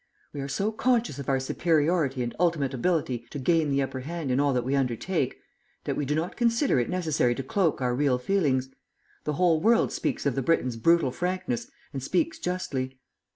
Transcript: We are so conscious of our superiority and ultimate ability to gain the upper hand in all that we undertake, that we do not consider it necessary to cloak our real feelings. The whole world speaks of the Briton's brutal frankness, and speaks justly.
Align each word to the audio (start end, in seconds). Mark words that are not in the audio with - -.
We 0.33 0.41
are 0.41 0.47
so 0.47 0.71
conscious 0.71 1.19
of 1.19 1.29
our 1.29 1.39
superiority 1.39 2.23
and 2.23 2.35
ultimate 2.39 2.73
ability 2.73 3.27
to 3.29 3.37
gain 3.37 3.69
the 3.69 3.83
upper 3.83 3.99
hand 3.99 4.31
in 4.31 4.39
all 4.39 4.51
that 4.51 4.63
we 4.65 4.75
undertake, 4.75 5.37
that 5.83 5.95
we 5.95 6.05
do 6.05 6.15
not 6.15 6.35
consider 6.35 6.79
it 6.79 6.89
necessary 6.89 7.35
to 7.35 7.43
cloak 7.43 7.81
our 7.81 7.93
real 7.93 8.17
feelings. 8.17 8.69
The 9.25 9.33
whole 9.33 9.61
world 9.61 9.91
speaks 9.91 10.25
of 10.25 10.33
the 10.33 10.41
Briton's 10.41 10.75
brutal 10.77 11.11
frankness, 11.11 11.69
and 11.93 12.01
speaks 12.01 12.39
justly. 12.39 12.97